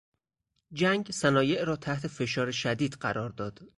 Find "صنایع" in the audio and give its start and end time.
1.11-1.63